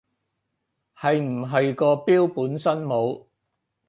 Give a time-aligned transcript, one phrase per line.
[0.99, 3.25] 係唔係個表本身冇